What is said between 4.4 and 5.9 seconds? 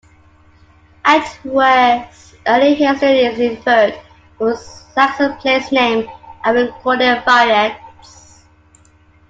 its Saxon place